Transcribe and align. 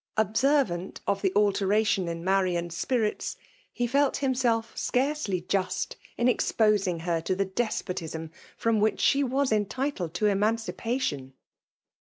Observant 0.17 0.99
of 1.05 1.21
the 1.21 1.31
alteration 1.35 2.07
in 2.07 2.23
Marian's 2.23 2.75
spirits, 2.75 3.37
he 3.71 3.85
felt 3.85 4.17
himself 4.17 4.75
scarcely 4.75 5.41
just 5.41 5.95
in 6.17 6.27
exposing 6.27 7.01
her 7.01 7.21
to 7.21 7.35
the 7.35 7.45
despotism 7.45 8.31
from 8.57 8.79
which 8.79 8.99
she 8.99 9.23
was 9.23 9.51
entitled 9.51 10.15
to 10.15 10.25
emancipation. 10.25 11.33